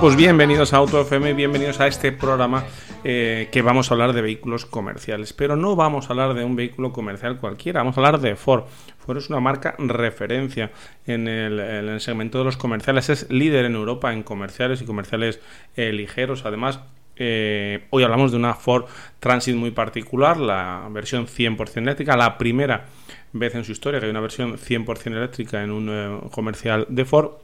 Pues 0.00 0.16
bienvenidos 0.16 0.72
a 0.72 0.78
Auto 0.78 1.00
FM, 1.00 1.34
bienvenidos 1.34 1.78
a 1.78 1.86
este 1.86 2.10
programa 2.10 2.64
eh, 3.04 3.48
que 3.52 3.62
vamos 3.62 3.90
a 3.90 3.94
hablar 3.94 4.12
de 4.12 4.22
vehículos 4.22 4.66
comerciales. 4.66 5.32
Pero 5.32 5.54
no 5.54 5.76
vamos 5.76 6.06
a 6.06 6.08
hablar 6.10 6.34
de 6.34 6.44
un 6.44 6.56
vehículo 6.56 6.92
comercial 6.92 7.38
cualquiera, 7.38 7.80
vamos 7.80 7.96
a 7.96 8.00
hablar 8.00 8.20
de 8.20 8.34
Ford. 8.34 8.64
Ford 8.98 9.18
es 9.18 9.30
una 9.30 9.38
marca 9.38 9.76
referencia 9.78 10.72
en 11.06 11.28
el, 11.28 12.00
segmento 12.00 12.38
de 12.38 12.44
los 12.44 12.56
comerciales, 12.56 13.08
es 13.08 13.30
líder 13.30 13.66
en 13.66 13.76
Europa 13.76 14.12
en 14.12 14.24
comerciales 14.24 14.82
y 14.82 14.84
comerciales 14.84 15.40
eh, 15.76 15.92
ligeros. 15.92 16.44
Además, 16.44 16.80
eh, 17.16 17.86
hoy 17.90 18.02
hablamos 18.02 18.32
de 18.32 18.38
una 18.38 18.54
Ford 18.54 18.86
Transit 19.20 19.54
muy 19.54 19.70
particular, 19.70 20.38
la 20.38 20.88
versión 20.90 21.28
100% 21.28 21.76
eléctrica, 21.78 22.16
la 22.16 22.36
primera 22.36 22.86
vez 23.32 23.54
en 23.54 23.64
su 23.64 23.70
historia 23.70 24.00
que 24.00 24.06
hay 24.06 24.10
una 24.10 24.20
versión 24.20 24.56
100% 24.56 25.06
eléctrica 25.06 25.62
en 25.62 25.70
un 25.70 26.28
comercial 26.30 26.86
de 26.88 27.04
Ford. 27.04 27.43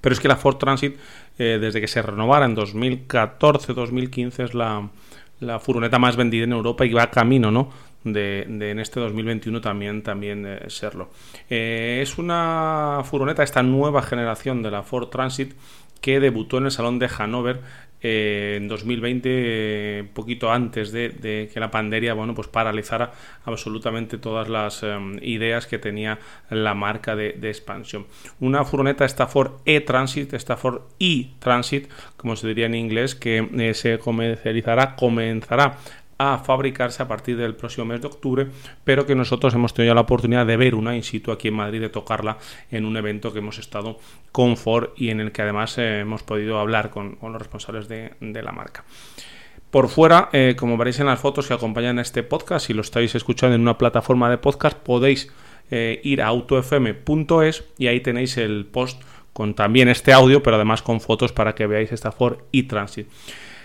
Pero 0.00 0.12
es 0.12 0.20
que 0.20 0.28
la 0.28 0.36
Ford 0.36 0.56
Transit 0.56 0.96
eh, 1.38 1.58
desde 1.60 1.80
que 1.80 1.88
se 1.88 2.02
renovara 2.02 2.44
en 2.44 2.54
2014-2015 2.56 4.44
es 4.44 4.54
la, 4.54 4.88
furgoneta 5.58 5.98
más 5.98 6.16
vendida 6.16 6.44
en 6.44 6.52
Europa 6.52 6.84
y 6.84 6.92
va 6.92 7.10
camino, 7.10 7.50
¿no? 7.50 7.70
De, 8.04 8.42
en 8.42 8.78
este 8.78 9.00
2021 9.00 9.60
también, 9.60 10.02
también 10.02 10.44
eh, 10.46 10.64
serlo. 10.68 11.10
Eh, 11.48 12.00
es 12.02 12.18
una 12.18 13.00
furgoneta, 13.04 13.42
esta 13.42 13.62
nueva 13.62 14.02
generación 14.02 14.62
de 14.62 14.70
la 14.70 14.82
Ford 14.82 15.08
Transit 15.08 15.54
que 16.00 16.20
debutó 16.20 16.58
en 16.58 16.64
el 16.64 16.70
Salón 16.70 16.98
de 16.98 17.08
Hanover 17.16 17.60
eh, 18.02 18.54
en 18.56 18.68
2020, 18.68 20.10
poquito 20.14 20.50
antes 20.50 20.92
de, 20.92 21.50
que 21.52 21.60
la 21.60 21.70
pandemia 21.70 22.14
bueno, 22.14 22.34
pues 22.34 22.48
paralizara 22.48 23.12
absolutamente 23.44 24.18
todas 24.18 24.48
las 24.48 24.82
em, 24.82 25.18
ideas 25.22 25.66
que 25.66 25.78
tenía 25.78 26.18
la 26.50 26.74
marca 26.74 27.16
de, 27.16 27.38
expansión. 27.42 28.06
Una 28.40 28.64
furgoneta, 28.64 29.04
esta 29.04 29.26
Ford 29.26 29.60
E-Transit, 29.64 30.32
esta 30.34 30.56
Ford 30.56 30.82
E-Transit, 30.98 31.88
como 32.16 32.36
se 32.36 32.48
diría 32.48 32.66
en 32.66 32.74
inglés, 32.74 33.14
que 33.14 33.48
eh, 33.58 33.74
se 33.74 33.98
comercializará, 33.98 34.96
comenzará 34.96 35.78
a 36.22 36.38
fabricarse 36.38 37.02
a 37.02 37.08
partir 37.08 37.36
del 37.36 37.54
próximo 37.54 37.86
mes 37.86 38.00
de 38.00 38.06
octubre, 38.06 38.46
pero 38.84 39.06
que 39.06 39.14
nosotros 39.14 39.54
hemos 39.54 39.74
tenido 39.74 39.94
la 39.94 40.02
oportunidad 40.02 40.46
de 40.46 40.56
ver 40.56 40.74
una 40.74 40.94
in 40.94 41.02
situ 41.02 41.32
aquí 41.32 41.48
en 41.48 41.54
Madrid, 41.54 41.80
de 41.80 41.88
tocarla 41.88 42.38
en 42.70 42.84
un 42.84 42.96
evento 42.96 43.32
que 43.32 43.40
hemos 43.40 43.58
estado 43.58 43.98
con 44.30 44.56
Ford 44.56 44.90
y 44.96 45.10
en 45.10 45.20
el 45.20 45.32
que 45.32 45.42
además 45.42 45.76
eh, 45.78 46.00
hemos 46.00 46.22
podido 46.22 46.58
hablar 46.58 46.90
con, 46.90 47.18
los 47.20 47.38
responsables 47.38 47.88
de, 47.88 48.12
la 48.20 48.52
marca. 48.52 48.84
Por 49.70 49.88
fuera, 49.88 50.28
eh, 50.32 50.54
como 50.56 50.76
veréis 50.76 51.00
en 51.00 51.06
las 51.06 51.18
fotos 51.18 51.48
que 51.48 51.54
acompañan 51.54 51.98
a 51.98 52.02
este 52.02 52.22
podcast, 52.22 52.66
si 52.66 52.74
lo 52.74 52.82
estáis 52.82 53.14
escuchando 53.14 53.54
en 53.54 53.62
una 53.62 53.78
plataforma 53.78 54.28
de 54.30 54.38
podcast, 54.38 54.76
podéis 54.76 55.32
eh, 55.70 56.00
ir 56.04 56.20
a 56.20 56.26
autofm.es 56.26 57.64
y 57.78 57.86
ahí 57.86 58.00
tenéis 58.00 58.36
el 58.36 58.66
post 58.66 59.02
con 59.32 59.54
también 59.54 59.88
este 59.88 60.12
audio, 60.12 60.42
pero 60.42 60.56
además 60.56 60.82
con 60.82 61.00
fotos 61.00 61.32
para 61.32 61.54
que 61.54 61.66
veáis 61.66 61.92
esta 61.92 62.12
Ford 62.12 62.38
e-Transit. 62.52 63.08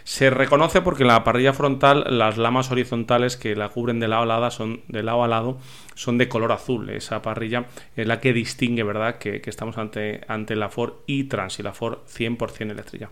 Se 0.07 0.29
reconoce 0.29 0.81
porque 0.81 1.03
en 1.03 1.09
la 1.09 1.25
parrilla 1.25 1.51
frontal 1.51 2.05
las 2.17 2.37
lamas 2.37 2.71
horizontales 2.71 3.35
que 3.35 3.57
la 3.57 3.67
cubren 3.67 3.99
de 3.99 4.07
lado 4.07 4.23
a 4.23 4.25
lado 4.25 4.49
son 4.51 4.79
de 4.87 5.03
lado 5.03 5.21
a 5.21 5.27
lado 5.27 5.57
son 5.95 6.17
de 6.17 6.29
color 6.29 6.53
azul. 6.53 6.89
Esa 6.91 7.21
parrilla 7.21 7.65
es 7.93 8.07
la 8.07 8.21
que 8.21 8.31
distingue, 8.31 8.83
¿verdad?, 8.83 9.17
que, 9.17 9.41
estamos 9.45 9.77
ante, 9.77 10.21
ante 10.29 10.55
la 10.55 10.69
Ford 10.69 10.93
e-Trans 11.09 11.59
y 11.59 11.63
la 11.63 11.73
Ford 11.73 12.05
100% 12.07 12.71
eléctrica. 12.71 13.09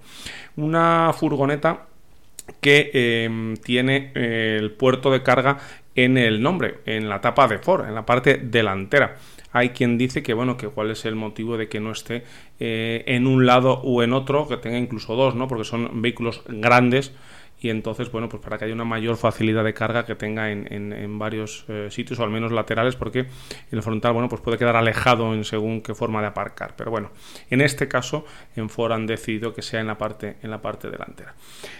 Una 0.56 1.12
furgoneta 1.12 1.86
que 2.62 2.92
em, 2.94 3.58
tiene 3.58 4.14
eh, 4.16 4.56
el 4.58 4.72
puerto 4.72 5.12
de 5.12 5.22
carga 5.22 5.58
en 5.96 6.18
el 6.18 6.42
nombre, 6.42 6.80
en 6.86 7.10
la 7.10 7.20
tapa 7.20 7.50
de 7.50 7.60
Ford, 7.60 7.86
en 7.86 7.94
la 7.94 8.06
parte 8.06 8.38
delantera. 8.38 9.18
Hay 9.56 9.70
quien 9.70 9.98
dice 9.98 10.22
que, 10.22 10.34
bueno, 10.34 10.58
que 10.58 10.68
cuál 10.68 10.92
es 10.92 11.06
el 11.06 11.16
motivo 11.16 11.56
de 11.56 11.70
que 11.70 11.80
no 11.80 11.94
esté 11.94 12.26
eh, 12.60 13.06
en 13.08 13.26
un 13.26 13.46
lado 13.46 13.80
o 13.86 14.04
en 14.04 14.12
otro, 14.12 14.50
que 14.50 14.58
tenga 14.58 14.78
incluso 14.78 15.16
dos, 15.16 15.34
¿no? 15.34 15.48
Porque 15.48 15.64
son 15.64 16.02
vehículos 16.02 16.42
grandes 16.46 17.14
y 17.66 17.72
entonces, 17.72 18.12
bueno, 18.12 18.30
pues 18.30 18.44
para 18.44 18.60
que 18.60 18.66
haya 18.66 18.76
una 18.76 18.86
mayor 18.86 19.18
facilidad 19.18 19.64
de 19.64 19.74
carga 19.74 20.06
que 20.06 20.14
tenga 20.14 20.52
en, 20.52 20.72
en, 20.72 21.18
varios 21.18 21.66
eh, 21.68 21.88
sitios 21.90 22.20
o 22.20 22.24
al 22.24 22.30
menos 22.30 22.52
laterales, 22.52 22.96
porque 22.96 23.26
el 23.72 23.82
frontal, 23.82 24.14
bueno, 24.14 24.30
pues 24.30 24.40
puede 24.40 24.60
quedar 24.60 24.76
alejado 24.76 25.34
en 25.34 25.44
según 25.44 25.82
qué 25.82 25.96
forma 25.96 26.22
de 26.22 26.28
aparcar. 26.28 26.76
Pero 26.78 26.92
bueno, 26.92 27.10
en 27.50 27.62
este 27.62 27.88
caso, 27.88 28.24
en 28.56 28.70
Ford 28.70 28.92
han 28.92 29.08
decidido 29.08 29.56
que 29.56 29.64
sea 29.64 29.82
en 29.82 29.88
la 29.88 29.98
parte, 29.98 30.36
en 30.44 30.52
la 30.52 30.62
parte 30.62 30.92
delantera. 30.92 31.34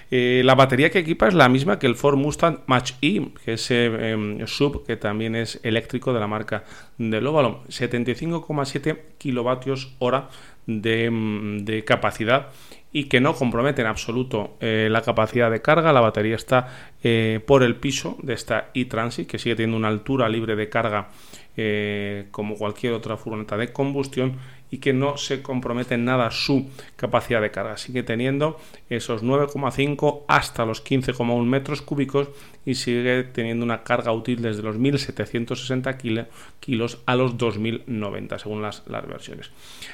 Eh, 0.10 0.42
la 0.44 0.56
batería 0.56 0.90
que 0.90 0.98
equipa 0.98 1.28
es 1.28 1.36
la 1.36 1.50
misma 1.50 1.78
que 1.78 1.86
el 1.86 1.94
Ford 1.94 2.18
Mustang 2.18 2.62
Mach-E, 2.66 3.34
que 3.46 3.54
es 3.54 3.70
em, 3.70 4.44
sub 4.48 4.88
que 4.88 4.98
también 4.98 5.36
es 5.36 5.60
eléctrico 5.62 6.14
de 6.14 6.20
la 6.20 6.26
marca 6.26 6.64
del 6.98 7.28
Óvalo, 7.28 7.64
75,7 7.68 9.02
kilovatios 9.20 9.94
hora 10.00 10.30
de, 10.66 11.12
mm, 11.12 11.58
de 11.60 11.84
capacidad 11.84 12.50
y 12.96 13.10
que 13.10 13.20
no 13.20 13.36
compromete 13.36 13.82
en 13.82 13.88
absoluto 13.88 14.56
eh, 14.62 14.88
la 14.90 15.02
capacidad 15.02 15.52
de 15.52 15.62
carga. 15.62 15.92
La 15.92 16.00
batería 16.00 16.38
está 16.38 16.70
eh, 17.04 17.42
por 17.46 17.62
el 17.62 17.76
piso 17.76 18.16
de 18.24 18.34
esta 18.34 18.70
e-Transit, 18.74 19.28
que 19.28 19.38
sigue 19.38 19.54
teniendo 19.58 19.76
una 19.76 19.90
altura 19.90 20.30
libre 20.30 20.56
de 20.56 20.70
carga 20.70 21.10
eh, 21.58 22.28
como 22.32 22.56
cualquier 22.56 22.94
otra 22.94 23.18
furgoneta 23.18 23.58
de 23.58 23.74
combustión 23.74 24.38
y 24.72 24.80
que 24.80 24.94
no 24.94 25.18
se 25.18 25.42
compromete 25.42 25.96
en 25.96 26.06
nada 26.06 26.32
su 26.32 26.70
capacidad 26.96 27.42
de 27.42 27.52
carga. 27.52 27.78
Sigue 27.78 28.04
teniendo 28.04 28.60
esos 28.90 29.24
9,5 29.24 30.24
hasta 30.28 30.66
los 30.66 30.84
15,1 30.84 31.46
metros 31.46 31.82
cúbicos 31.82 32.30
y 32.66 32.76
sigue 32.76 33.24
teniendo 33.24 33.64
una 33.64 33.84
carga 33.84 34.12
útil 34.12 34.42
desde 34.42 34.64
los 34.64 34.78
1.760 34.78 36.28
kilos 36.60 36.98
a 37.06 37.16
los 37.16 37.38
2.090 37.38 38.40
según 38.40 38.62
las, 38.62 38.84
versiones. 38.86 39.52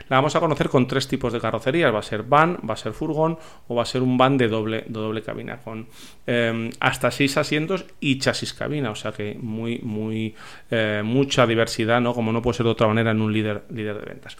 La 0.07 0.17
vamos 0.17 0.35
a 0.35 0.39
conocer 0.39 0.69
con 0.69 0.87
tres 0.87 1.07
tipos 1.07 1.33
de 1.33 1.41
carrocerías. 1.41 1.93
Va 1.93 1.99
a 1.99 2.03
ser 2.03 2.23
van, 2.23 2.57
va 2.67 2.75
a 2.75 2.77
ser 2.77 2.93
furgón 2.93 3.37
o 3.67 3.75
va 3.75 3.83
a 3.83 3.85
ser 3.85 4.01
un 4.01 4.17
van 4.17 4.37
de 4.37 4.47
doble, 4.47 4.85
doble 4.87 5.21
cabina 5.21 5.57
con 5.57 5.87
em, 6.25 6.69
hasta 6.79 7.11
6 7.11 7.37
asientos 7.37 7.85
y 7.99 8.19
chasis 8.19 8.53
cabina. 8.53 8.91
O 8.91 8.95
sea 8.95 9.11
que 9.11 9.37
muy, 9.39 9.79
muy, 9.79 10.33
eh, 10.69 11.01
mucha 11.03 11.45
diversidad, 11.45 11.99
¿no? 11.99 12.13
como 12.13 12.31
no 12.31 12.41
puede 12.41 12.57
ser 12.57 12.65
de 12.65 12.71
otra 12.71 12.87
manera 12.87 13.11
en 13.11 13.21
un 13.21 13.33
líder, 13.33 13.63
líder 13.69 13.99
de 13.99 14.05
ventas. 14.05 14.37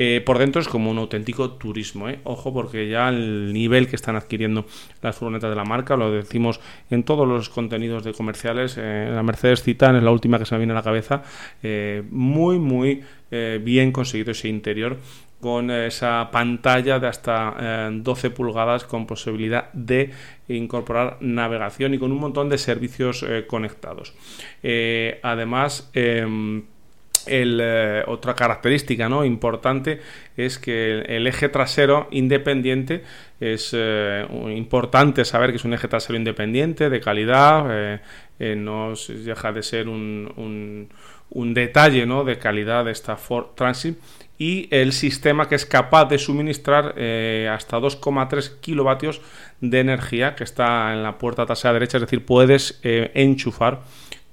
Eh, 0.00 0.22
por 0.24 0.38
dentro 0.38 0.60
es 0.60 0.68
como 0.68 0.92
un 0.92 0.98
auténtico 0.98 1.50
turismo. 1.52 2.08
¿eh? 2.08 2.20
Ojo, 2.22 2.52
porque 2.52 2.88
ya 2.88 3.08
el 3.08 3.52
nivel 3.52 3.88
que 3.88 3.96
están 3.96 4.14
adquiriendo 4.14 4.64
las 5.02 5.16
furgonetas 5.16 5.50
de 5.50 5.56
la 5.56 5.64
marca, 5.64 5.96
lo 5.96 6.12
decimos 6.12 6.60
en 6.88 7.02
todos 7.02 7.26
los 7.26 7.48
contenidos 7.48 8.04
de 8.04 8.12
comerciales. 8.12 8.76
Eh, 8.78 9.10
la 9.12 9.24
Mercedes 9.24 9.64
Citan 9.64 9.96
es 9.96 10.04
la 10.04 10.12
última 10.12 10.38
que 10.38 10.44
se 10.44 10.54
me 10.54 10.60
viene 10.60 10.72
a 10.72 10.76
la 10.76 10.82
cabeza. 10.82 11.22
muy, 12.10 12.58
muy 12.58 13.02
bien 13.60 13.92
conseguido 13.92 14.30
ese 14.30 14.48
interior 14.48 14.96
con 15.40 15.70
esa 15.70 16.30
pantalla 16.32 16.98
de 16.98 17.08
hasta 17.08 17.90
12 17.92 18.30
pulgadas 18.30 18.84
con 18.84 19.06
posibilidad 19.06 19.70
de 19.72 20.12
incorporar 20.48 21.18
navegación 21.20 21.92
y 21.94 21.98
con 21.98 22.10
un 22.12 22.20
montón 22.20 22.48
de 22.48 22.56
servicios 22.56 23.24
conectados. 23.48 24.14
además, 25.22 25.90
eh, 27.30 28.02
otra 28.06 28.34
característica 28.34 29.08
importante 29.24 30.00
es 30.36 30.58
que 30.58 31.00
el, 31.00 31.26
eje 31.26 31.48
trasero 31.48 32.08
independiente 32.10 33.04
es 33.40 33.70
eh, 33.72 34.26
importante 34.56 35.24
saber 35.24 35.50
que 35.50 35.56
es 35.56 35.64
un 35.64 35.74
eje 35.74 35.88
trasero 35.88 36.16
independiente, 36.16 36.90
de 36.90 37.00
calidad, 37.00 37.66
eh, 37.70 38.56
no 38.56 38.94
deja 39.24 39.52
de 39.52 39.62
ser 39.62 39.88
un, 39.88 40.88
detalle 41.30 42.06
de 42.06 42.38
calidad 42.38 42.84
de 42.84 42.92
esta 42.92 43.16
Ford 43.16 43.54
Transit. 43.54 43.98
Y 44.40 44.68
el 44.70 44.92
sistema 44.92 45.48
que 45.48 45.56
es 45.56 45.66
capaz 45.66 46.04
de 46.04 46.16
suministrar 46.16 46.94
hasta 47.50 47.78
2,3 47.78 48.60
kilovatios 48.60 49.20
de 49.60 49.80
energía 49.80 50.36
que 50.36 50.44
está 50.44 50.92
en 50.92 51.02
la 51.02 51.18
puerta 51.18 51.44
trasera 51.44 51.72
derecha, 51.72 51.96
es 51.96 52.02
decir, 52.02 52.24
puedes 52.24 52.78
enchufar 52.84 53.80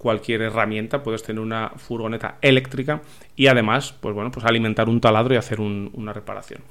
cualquier 0.06 0.44
herramienta, 0.44 1.02
puedes 1.02 1.24
tener 1.24 1.42
una 1.42 1.72
furgoneta 1.78 2.38
eléctrica 2.40 3.02
y 3.36 3.48
además, 3.48 3.92
pues 4.00 4.13
bueno, 4.13 4.30
pues 4.30 4.46
alimentar 4.46 4.88
un 4.88 5.02
taladro 5.02 5.34
y 5.34 5.38
hacer 5.38 5.60
una 5.60 6.13
reparación. 6.13 6.62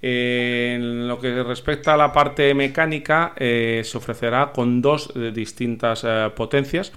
en 0.00 1.08
lo 1.08 1.18
que 1.18 1.42
respecta 1.42 1.94
a 1.94 1.96
la 1.96 2.12
parte 2.12 2.54
mecánica, 2.54 3.32
eh, 3.36 3.82
se 3.84 3.98
ofrecerá 3.98 4.52
con 4.52 4.80
dos 4.80 5.12
eh, 5.16 5.32
distintas 5.34 6.04
eh, 6.04 6.30
potencias. 6.36 6.92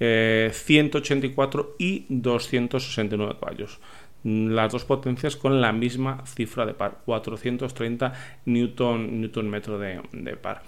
184 0.00 1.76
y 1.78 2.06
269 2.08 3.36
caballos 3.38 3.78
las 4.24 4.72
dos 4.72 4.84
potencias 4.84 5.36
con 5.36 5.60
la 5.60 5.72
misma 5.72 6.24
cifra 6.26 6.66
de 6.66 6.74
par, 6.74 6.98
430 7.04 8.12
newton, 8.46 9.20
newton 9.20 9.48
metro 9.48 9.78
de, 9.78 10.00
par. 10.40 10.62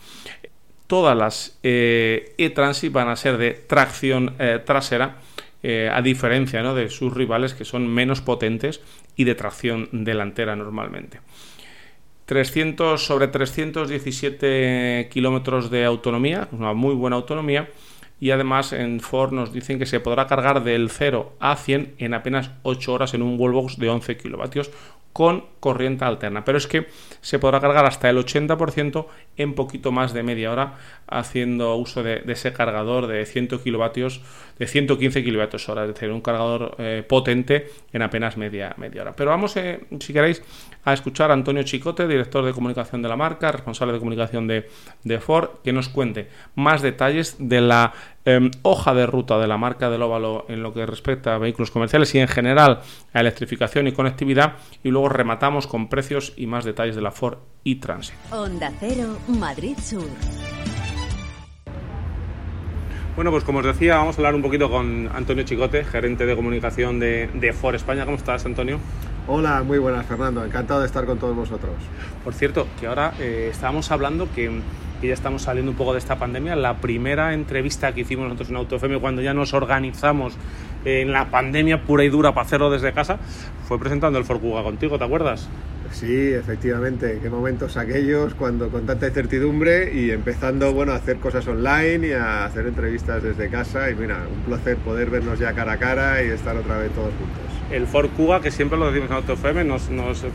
Todas 0.92 1.16
las 1.16 1.58
eh, 1.62 2.34
e-transit 2.36 2.92
van 2.92 3.08
a 3.08 3.16
ser 3.16 3.38
de 3.38 3.52
tracción 3.52 4.34
eh, 4.38 4.60
trasera, 4.62 5.16
eh, 5.62 5.88
a 5.90 6.02
diferencia 6.02 6.62
de 6.74 6.90
sus 6.90 7.14
rivales 7.14 7.54
que 7.54 7.64
son 7.64 7.88
menos 7.88 8.20
potentes 8.20 8.82
y 9.16 9.24
de 9.24 9.34
tracción 9.34 9.88
delantera 9.90 10.54
normalmente. 10.54 11.20
300 12.26 13.02
sobre 13.02 13.28
317 13.28 15.08
kilómetros 15.10 15.70
de 15.70 15.86
autonomía, 15.86 16.48
una 16.52 16.74
muy 16.74 16.94
buena 16.94 17.16
autonomía, 17.16 17.70
y 18.22 18.30
además 18.30 18.72
en 18.72 19.00
Ford 19.00 19.32
nos 19.32 19.52
dicen 19.52 19.80
que 19.80 19.84
se 19.84 19.98
podrá 19.98 20.28
cargar 20.28 20.62
del 20.62 20.90
0 20.90 21.32
a 21.40 21.56
100 21.56 21.96
en 21.98 22.14
apenas 22.14 22.52
8 22.62 22.92
horas 22.92 23.14
en 23.14 23.22
un 23.22 23.34
wallbox 23.36 23.78
de 23.78 23.90
11 23.90 24.16
kilovatios 24.16 24.70
con 25.12 25.44
corriente 25.60 26.04
alterna. 26.04 26.44
Pero 26.44 26.58
es 26.58 26.66
que 26.66 26.86
se 27.20 27.38
podrá 27.38 27.60
cargar 27.60 27.84
hasta 27.84 28.08
el 28.08 28.18
80% 28.18 29.06
en 29.36 29.54
poquito 29.54 29.92
más 29.92 30.12
de 30.12 30.22
media 30.22 30.50
hora 30.52 30.74
haciendo 31.06 31.76
uso 31.76 32.02
de, 32.02 32.22
ese 32.26 32.52
cargador 32.52 33.06
de 33.06 33.26
100 33.26 33.48
kilovatios, 33.62 34.22
de 34.58 34.66
115 34.66 35.22
kilovatios 35.22 35.68
hora, 35.68 35.82
es 35.82 35.94
decir, 35.94 36.10
un 36.10 36.20
cargador 36.20 36.76
eh, 36.78 37.04
potente 37.06 37.68
en 37.92 38.02
apenas 38.02 38.36
media, 38.36 38.74
media 38.78 39.02
hora. 39.02 39.12
Pero 39.12 39.30
vamos, 39.30 39.56
eh, 39.56 39.80
si 40.00 40.12
queréis, 40.12 40.42
a 40.84 40.92
escuchar 40.92 41.30
a 41.30 41.34
Antonio 41.34 41.62
Chicote, 41.62 42.08
director 42.08 42.44
de 42.44 42.52
comunicación 42.52 43.02
de 43.02 43.08
la 43.08 43.16
marca, 43.16 43.52
responsable 43.52 43.92
de 43.92 43.98
comunicación 43.98 44.48
de, 44.48 45.18
Ford, 45.20 45.50
que 45.62 45.72
nos 45.72 45.88
cuente 45.88 46.28
más 46.54 46.82
detalles 46.82 47.36
de 47.38 47.60
la 47.60 47.92
em, 48.24 48.50
hoja 48.62 48.94
de 48.94 49.06
ruta 49.06 49.38
de 49.38 49.46
la 49.46 49.58
marca 49.58 49.90
del 49.90 50.02
óvalo 50.02 50.46
en 50.48 50.62
lo 50.62 50.72
que 50.72 50.86
respecta 50.86 51.34
a 51.34 51.38
vehículos 51.38 51.70
comerciales 51.70 52.14
y 52.14 52.18
en 52.18 52.28
general 52.28 52.80
a 53.12 53.20
electrificación 53.20 53.86
y 53.86 53.92
conectividad. 53.92 54.54
Y 54.82 54.90
luego 54.90 55.08
rematamos 55.08 55.66
con 55.66 55.88
precios 55.88 56.32
y 56.36 56.46
más 56.46 56.64
detalles 56.64 56.96
de 56.96 57.02
la 57.02 57.10
Ford 57.10 57.38
e-Transit. 57.64 58.14
Onda 58.30 58.72
Cero, 58.80 59.18
Madrid 59.28 59.76
Sur. 59.78 60.08
Bueno, 63.14 63.30
pues 63.30 63.44
como 63.44 63.58
os 63.58 63.66
decía, 63.66 63.96
vamos 63.96 64.16
a 64.16 64.20
hablar 64.20 64.34
un 64.34 64.40
poquito 64.40 64.70
con 64.70 65.10
Antonio 65.14 65.44
Chicote, 65.44 65.84
gerente 65.84 66.24
de 66.24 66.34
comunicación 66.34 66.98
de, 66.98 67.28
de 67.34 67.52
Ford 67.52 67.74
España. 67.74 68.06
¿Cómo 68.06 68.16
estás, 68.16 68.46
Antonio? 68.46 68.78
Hola, 69.28 69.62
muy 69.62 69.78
buenas 69.78 70.04
Fernando, 70.04 70.44
encantado 70.44 70.80
de 70.80 70.86
estar 70.86 71.06
con 71.06 71.16
todos 71.16 71.36
vosotros. 71.36 71.74
Por 72.24 72.34
cierto, 72.34 72.66
que 72.80 72.88
ahora 72.88 73.12
eh, 73.20 73.50
estábamos 73.52 73.88
hablando 73.92 74.28
que, 74.34 74.50
ya 75.08 75.14
estamos 75.14 75.42
saliendo 75.42 75.70
un 75.70 75.76
poco 75.76 75.92
de 75.92 75.98
esta 75.98 76.16
pandemia. 76.16 76.56
La 76.56 76.76
primera 76.76 77.34
entrevista 77.34 77.92
que 77.92 78.02
hicimos 78.02 78.24
nosotros 78.24 78.50
en 78.50 78.56
AutoFM 78.56 79.00
cuando 79.00 79.22
ya 79.22 79.34
nos 79.34 79.54
organizamos 79.54 80.34
en 80.84 81.12
la 81.12 81.30
pandemia 81.30 81.82
pura 81.82 82.04
y 82.04 82.08
dura 82.08 82.32
para 82.32 82.46
hacerlo 82.46 82.70
desde 82.70 82.92
casa 82.92 83.18
fue 83.66 83.78
presentando 83.78 84.18
el 84.18 84.24
Ford 84.24 84.40
Kuga 84.40 84.62
contigo, 84.62 84.98
¿te 84.98 85.04
acuerdas? 85.04 85.48
Sí, 85.92 86.32
efectivamente, 86.32 87.18
qué 87.22 87.28
momentos 87.28 87.76
aquellos 87.76 88.34
cuando 88.34 88.70
con 88.70 88.86
tanta 88.86 89.06
incertidumbre 89.08 89.92
y 89.94 90.10
empezando 90.10 90.72
bueno, 90.72 90.92
a 90.92 90.96
hacer 90.96 91.18
cosas 91.18 91.46
online 91.46 92.08
y 92.08 92.12
a 92.12 92.46
hacer 92.46 92.66
entrevistas 92.66 93.22
desde 93.22 93.50
casa 93.50 93.90
y 93.90 93.94
mira, 93.94 94.18
un 94.32 94.42
placer 94.42 94.78
poder 94.78 95.10
vernos 95.10 95.38
ya 95.38 95.52
cara 95.52 95.72
a 95.72 95.78
cara 95.78 96.22
y 96.22 96.28
estar 96.28 96.56
otra 96.56 96.78
vez 96.78 96.90
todos 96.92 97.12
juntos 97.14 97.52
el 97.72 97.86
Ford 97.86 98.10
Kuga, 98.10 98.40
que 98.40 98.50
siempre 98.50 98.78
lo 98.78 98.86
decimos 98.86 99.10
en 99.10 99.16
AutoFM, 99.16 99.64
nos, 99.64 99.82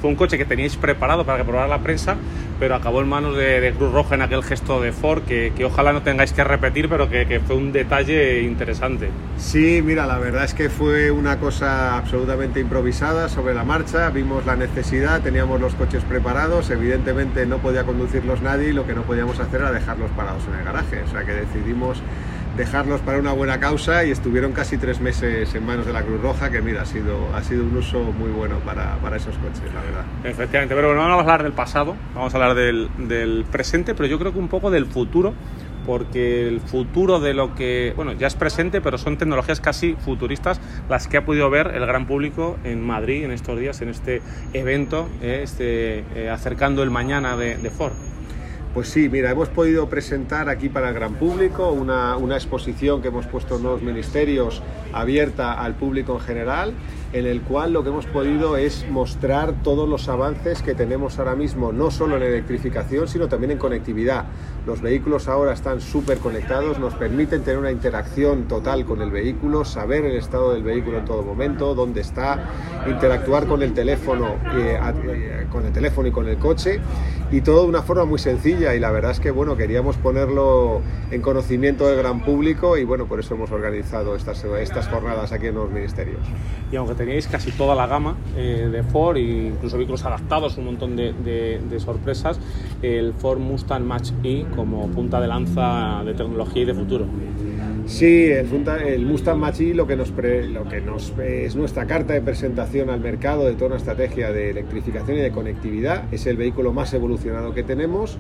fue 0.02 0.10
un 0.10 0.16
coche 0.16 0.38
que 0.38 0.46
teníais 0.46 0.76
preparado 0.76 1.26
para 1.26 1.38
que 1.38 1.44
probara 1.44 1.68
la 1.68 1.80
prensa, 1.80 2.18
pero 2.60 2.76
acabó 2.76 3.02
en 3.02 3.10
manos 3.10 3.36
de, 3.36 3.74
Cruz 3.78 3.92
Roja 3.92 4.16
en 4.16 4.22
aquel 4.22 4.44
gesto 4.44 4.82
de 4.82 4.92
Ford, 4.92 5.24
que, 5.24 5.54
ojalá 5.66 5.94
no 5.94 6.02
tengáis 6.02 6.34
que 6.34 6.44
repetir, 6.44 6.90
pero 6.90 7.10
que, 7.10 7.42
fue 7.46 7.56
un 7.56 7.72
detalle 7.72 8.42
interesante. 8.42 9.10
Sí, 9.38 9.82
mira, 9.84 10.06
la 10.06 10.18
verdad 10.18 10.44
es 10.44 10.54
que 10.54 10.70
fue 10.70 11.12
una 11.12 11.40
cosa 11.40 11.98
absolutamente 11.98 12.60
improvisada 12.60 13.30
sobre 13.30 13.54
la 13.54 13.64
marcha, 13.64 14.10
vimos 14.10 14.46
la 14.46 14.56
necesidad, 14.56 15.22
teníamos 15.22 15.60
los 15.60 15.76
coches 15.76 16.04
preparados, 16.04 16.70
evidentemente 16.70 17.46
no 17.46 17.58
podía 17.60 17.84
conducirlos 17.84 18.42
nadie 18.42 18.74
lo 18.74 18.86
que 18.86 18.94
no 18.94 19.04
podíamos 19.04 19.40
hacer 19.40 19.62
era 19.62 19.72
dejarlos 19.72 20.12
parados 20.12 20.44
en 20.48 20.60
el 20.60 20.66
garaje, 20.66 21.02
o 21.04 21.08
sea 21.08 21.24
que 21.24 21.34
decidimos 21.34 22.02
dejarlos 22.56 23.02
para 23.02 23.20
una 23.20 23.34
buena 23.34 23.60
causa 23.60 24.04
y 24.06 24.12
estuvieron 24.12 24.52
casi 24.52 24.78
tres 24.78 25.00
meses 25.00 25.54
en 25.54 25.66
manos 25.66 25.86
de 25.86 25.94
la 25.94 26.02
Cruz 26.02 26.22
Roja, 26.22 26.50
que 26.50 26.62
mira, 26.62 26.84
ha 26.84 26.86
sido, 26.86 27.18
ha 27.36 27.44
sido 27.44 27.64
un 27.64 27.76
uso 27.78 28.00
muy 28.00 28.30
bueno 28.30 28.60
para, 28.60 28.96
para 28.98 29.18
esos 29.18 29.36
coches, 29.38 29.74
la 29.74 29.82
verdad. 29.82 30.06
Efectivamente, 30.24 30.74
pero 30.76 30.88
bueno, 30.88 31.02
vamos 31.02 31.18
a 31.18 31.22
hablar 31.22 31.44
del 31.44 31.54
pasado, 31.54 31.96
vamos 32.16 32.34
a 32.34 32.38
hablar 32.38 32.56
del, 32.56 32.90
del 32.98 33.46
presente, 33.52 33.94
pero 33.94 34.08
yo 34.08 34.18
creo 34.20 34.34
que 34.34 34.40
un 34.40 34.48
poco 34.48 34.72
del 34.72 34.86
futuro, 34.86 35.34
porque 35.86 36.48
el 36.48 36.60
futuro 36.60 37.20
de 37.20 37.34
lo 37.34 37.56
que, 37.56 37.94
bueno, 37.96 38.12
ya 38.14 38.28
es 38.28 38.36
presente, 38.36 38.82
pero 38.82 38.98
son 38.98 39.18
tecnologías 39.18 39.62
casi 39.62 39.94
futuristas 39.94 40.60
las 40.90 41.08
que 41.08 41.18
ha 41.18 41.26
podido 41.26 41.50
ver 41.50 41.68
el 41.68 41.86
gran 41.86 42.08
público 42.08 42.58
en 42.64 42.86
Madrid 42.86 43.24
en 43.24 43.32
estos 43.32 43.58
días, 43.60 43.82
en 43.82 43.90
este 43.90 44.22
evento, 44.54 45.08
eh, 45.22 45.42
este, 45.44 46.04
eh, 46.16 46.30
acercando 46.30 46.84
el 46.84 46.90
mañana 46.90 47.38
de 47.38 47.70
Ford. 47.70 47.94
Pues 48.78 48.90
sí, 48.90 49.10
mira, 49.10 49.32
hemos 49.32 49.50
podido 49.50 49.90
presentar 49.90 50.50
aquí 50.50 50.70
para 50.70 50.90
el 50.90 50.94
gran 50.94 51.16
público 51.16 51.72
una, 51.72 52.16
exposición 52.36 53.02
que 53.02 53.08
hemos 53.08 53.26
puesto 53.26 53.56
en 53.56 53.64
nuevos 53.64 53.82
ministerios 53.82 54.62
abierta 54.94 55.54
al 55.54 55.74
público 55.74 56.14
en 56.14 56.20
general, 56.20 56.74
en 57.14 57.26
el 57.26 57.42
cual 57.42 57.74
lo 57.74 57.84
que 57.84 57.90
hemos 57.90 58.06
podido 58.06 58.58
es 58.58 58.86
mostrar 58.90 59.54
todos 59.64 59.88
los 59.88 60.10
avances 60.10 60.62
que 60.62 60.76
tenemos 60.76 61.20
ahora 61.20 61.36
mismo, 61.36 61.72
no 61.72 61.92
solo 61.92 62.18
en 62.18 62.24
electrificación, 62.24 63.08
sino 63.08 63.28
también 63.28 63.52
en 63.52 63.58
conectividad. 63.58 64.26
Los 64.66 64.82
vehículos 64.82 65.30
ahora 65.30 65.54
están 65.54 65.80
súper 65.80 66.18
conectados, 66.18 66.80
nos 66.80 66.94
permiten 66.96 67.44
tener 67.44 67.58
una 67.58 67.72
interacción 67.72 68.50
total 68.50 68.86
con 68.86 69.02
el 69.02 69.12
vehículo, 69.12 69.64
saber 69.64 70.04
el 70.04 70.18
estado 70.18 70.54
del 70.54 70.64
vehículo 70.64 70.98
en 71.00 71.06
todo 71.06 71.24
momento, 71.24 71.74
dónde 71.74 72.02
está, 72.02 72.50
interactuar 72.86 73.48
con 73.48 73.62
el 73.62 73.74
teléfono, 73.74 74.36
eh, 74.56 74.78
eh, 75.06 75.48
con 75.50 75.66
el 75.66 75.72
teléfono 75.72 76.10
y 76.10 76.12
con 76.12 76.28
el 76.28 76.38
coche, 76.38 76.82
y 77.32 77.42
todo 77.42 77.64
de 77.64 77.70
una 77.70 77.82
forma 77.82 78.06
muy 78.06 78.20
sencilla 78.20 78.76
y 78.76 78.80
la 78.80 78.92
verdad 78.92 79.12
es 79.12 79.20
que 79.20 79.32
bueno, 79.32 79.58
queríamos 79.58 79.98
ponerlo 79.98 80.82
en 81.12 81.22
conocimiento 81.22 81.88
del 81.88 81.98
gran 81.98 82.24
público 82.24 82.78
y 82.78 82.84
bueno, 82.84 83.06
por 83.06 83.20
eso 83.20 83.36
hemos 83.36 83.52
organizado 83.52 84.16
estas, 84.16 84.44
estas 84.44 84.88
jornadas 84.88 85.32
aquí 85.32 85.48
en 85.48 85.56
los 85.56 85.70
ministerios. 85.70 86.20
Y 86.72 86.76
aunque 86.76 86.97
teníais 86.98 87.28
casi 87.28 87.52
toda 87.52 87.76
la 87.76 87.88
gama 87.88 88.16
eh, 88.36 88.70
de 88.72 88.84
Ford, 88.84 89.18
e 89.18 89.48
incluso 89.54 89.78
vehículos 89.78 90.04
adaptados, 90.04 90.58
un 90.58 90.66
montón 90.66 90.96
de, 90.96 91.14
de, 91.14 91.80
sorpresas, 91.80 92.40
el 92.82 93.14
Ford 93.14 93.40
Mustang 93.40 93.84
Match 93.84 94.12
E 94.24 94.46
como 94.56 94.88
punta 94.90 95.22
de 95.22 95.28
lanza 95.28 96.02
de 96.04 96.14
tecnología 96.14 96.64
y 96.64 96.66
de 96.66 96.74
futuro. 96.74 97.06
Sí, 97.88 98.26
el, 98.26 99.06
Mustang 99.06 99.40
Mach-E 99.40 99.74
lo 99.74 99.88
que, 99.88 99.96
nos 99.96 100.12
lo 100.12 100.68
que 100.68 100.82
nos 100.82 101.14
es 101.20 101.56
nuestra 101.56 101.88
carta 101.88 102.14
de 102.14 102.22
presentación 102.22 102.90
al 102.90 103.00
mercado 103.00 103.46
de 103.46 103.54
toda 103.54 103.68
una 103.68 103.78
estrategia 103.78 104.30
de 104.34 104.50
electrificación 104.50 105.18
y 105.18 105.22
de 105.22 105.32
conectividad. 105.32 106.04
Es 106.12 106.28
el 106.28 106.36
vehículo 106.36 106.74
más 106.74 106.94
evolucionado 106.94 107.54
que 107.54 107.64
tenemos. 107.64 108.18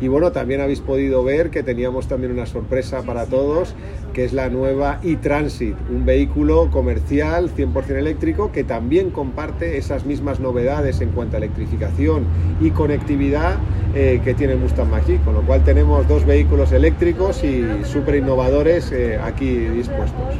Y 0.00 0.08
bueno, 0.08 0.32
también 0.32 0.62
habéis 0.62 0.80
podido 0.80 1.22
ver 1.22 1.50
que 1.50 1.62
teníamos 1.62 2.08
también 2.08 2.32
una 2.32 2.46
sorpresa 2.46 3.02
para 3.02 3.26
todos, 3.26 3.74
que 4.14 4.24
es 4.24 4.32
la 4.32 4.48
nueva 4.48 5.00
e-Transit, 5.04 5.76
un 5.90 6.06
vehículo 6.06 6.70
comercial 6.70 7.54
100% 7.54 7.90
eléctrico 7.90 8.50
que 8.52 8.64
también 8.64 9.10
comparte 9.10 9.76
esas 9.76 10.06
mismas 10.06 10.40
novedades 10.40 11.02
en 11.02 11.10
cuanto 11.10 11.36
a 11.36 11.38
electrificación 11.38 12.24
y 12.58 12.70
conectividad 12.70 13.58
eh, 13.94 14.20
que 14.24 14.32
tiene 14.32 14.54
el 14.54 14.60
Mustang 14.60 14.90
Mach-E. 14.90 15.18
Con 15.26 15.34
lo 15.34 15.42
cual 15.42 15.62
tenemos 15.62 16.08
dos 16.08 16.24
vehículos 16.24 16.72
eléctricos 16.72 17.44
y 17.44 17.66
súper 17.84 18.14
innovadores. 18.14 18.90
Eh, 18.92 19.09
aquí 19.18 19.50
dispuestos. 19.50 20.34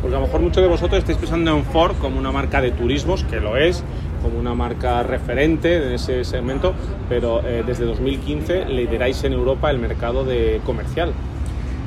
Porque 0.00 0.16
a 0.16 0.20
lo 0.20 0.26
mejor 0.26 0.40
muchos 0.40 0.62
de 0.62 0.68
vosotros 0.68 0.98
estáis 0.98 1.18
pensando 1.18 1.56
en 1.56 1.64
Ford 1.64 1.96
como 2.00 2.18
una 2.18 2.32
marca 2.32 2.60
de 2.60 2.70
turismos, 2.70 3.24
que 3.24 3.40
lo 3.40 3.56
es, 3.56 3.82
como 4.22 4.38
una 4.38 4.54
marca 4.54 5.02
referente 5.02 5.76
en 5.76 5.92
ese 5.92 6.24
segmento, 6.24 6.74
pero 7.08 7.40
eh, 7.46 7.62
desde 7.66 7.84
2015 7.84 8.66
lideráis 8.66 9.22
en 9.24 9.32
Europa 9.32 9.70
el 9.70 9.78
mercado 9.78 10.24
de 10.24 10.60
comercial. 10.64 11.12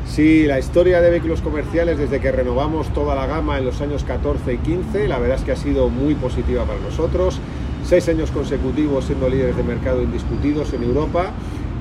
Sí, 0.08 0.48
la 0.48 0.58
historia 0.58 1.02
de 1.02 1.12
vehículos 1.12 1.42
comerciales 1.42 2.00
desde 2.00 2.20
que 2.20 2.32
renovamos 2.32 2.92
toda 2.94 3.14
la 3.14 3.28
gama 3.28 3.60
en 3.60 3.66
los 3.66 3.80
años 3.80 4.04
14 4.04 4.54
y 4.54 4.58
15, 4.58 5.08
la 5.08 5.20
verdad 5.20 5.38
es 5.38 5.44
que 5.44 5.52
ha 5.52 5.56
sido 5.56 5.90
muy 5.90 6.16
positiva 6.16 6.64
para 6.64 6.80
nosotros. 6.80 7.40
Seis 7.86 8.10
años 8.10 8.32
consecutivos 8.32 9.06
siendo 9.06 9.30
líderes 9.30 9.56
de 9.56 9.64
mercado 9.64 10.02
indiscutidos 10.02 10.74
en 10.74 10.84
Europa 10.84 11.32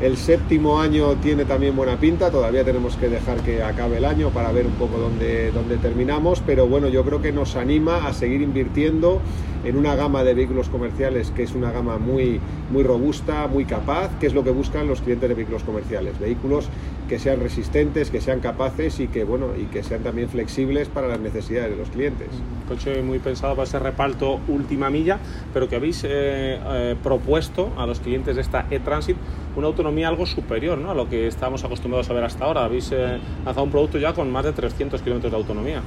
el 0.01 0.17
séptimo 0.17 0.81
año 0.81 1.17
tiene 1.17 1.45
también 1.45 1.75
buena 1.75 1.99
pinta, 1.99 2.31
todavía 2.31 2.65
tenemos 2.65 2.97
que 2.97 3.09
dejar 3.09 3.39
que 3.41 3.63
acabe 3.63 3.97
el 3.97 4.05
año 4.05 4.31
para 4.31 4.53
ver 4.53 4.67
un 4.67 4.75
poco 4.75 4.99
dónde, 4.99 5.51
dónde 5.51 5.77
terminamos, 5.77 6.41
pero 6.47 6.69
bueno, 6.69 6.89
yo 6.89 7.05
creo 7.05 7.21
que 7.21 7.33
nos 7.33 7.57
anima 7.57 8.07
a 8.07 8.13
seguir 8.13 8.41
invirtiendo 8.41 9.21
en 9.65 9.77
una 9.77 9.95
gama 9.97 10.23
de 10.23 10.35
vehículos 10.35 10.69
comerciales 10.69 11.31
que 11.31 11.43
es 11.43 11.55
una 11.55 11.73
gama 11.73 11.99
muy, 11.99 12.41
muy 12.71 12.83
robusta, 12.83 13.47
muy 13.49 13.65
capaz, 13.65 14.11
que 14.19 14.27
es 14.27 14.35
lo 14.35 14.45
que 14.45 14.51
buscan 14.51 14.87
los 14.87 15.01
clientes 15.01 15.29
de 15.29 15.35
vehículos 15.35 15.65
comerciales. 15.65 16.19
Vehículos 16.19 16.69
que 17.09 17.19
sean 17.19 17.41
resistentes, 17.41 18.11
que 18.11 18.21
sean 18.21 18.41
capaces 18.41 19.01
y 19.01 19.09
que, 19.09 19.25
bueno, 19.25 19.49
y 19.57 19.65
que 19.65 19.83
sean 19.83 20.03
también 20.03 20.29
flexibles 20.29 20.89
para 20.89 21.09
las 21.09 21.21
necesidades 21.21 21.71
de 21.73 21.77
los 21.77 21.89
clientes. 21.89 22.29
Un 22.31 22.69
coche 22.69 23.03
muy 23.03 23.19
pensado 23.19 23.55
para 23.55 23.65
ese 23.65 23.79
reparto 23.79 24.41
última 24.49 24.91
milla, 24.91 25.19
pero 25.53 25.69
que 25.69 25.77
habéis 25.77 26.05
eh, 26.05 26.09
eh, 26.09 26.97
propuesto 27.03 27.73
a 27.77 27.87
los 27.87 28.01
clientes 28.01 28.37
de 28.37 28.43
esta 28.43 28.67
e-Transit 28.71 29.17
una 29.59 29.67
autonomía 29.67 30.09
algo 30.09 30.25
superior 30.25 30.79
¿no? 30.79 30.93
a 30.93 30.95
lo 30.95 31.09
que 31.09 31.27
estamos 31.27 31.65
acostumbrados 31.65 32.09
a 32.09 32.13
ver 32.13 32.25
hasta 32.25 32.45
ahora. 32.45 32.65
Habéis 32.65 32.93
eh, 32.93 33.19
lanzado 33.45 33.65
un 33.65 33.71
producto 33.71 33.99
ya 33.99 34.15
con 34.15 34.31
más 34.31 34.45
de 34.45 34.53
300 34.53 35.03
kilómetros 35.03 35.33
de 35.33 35.37
autonomía. 35.37 35.83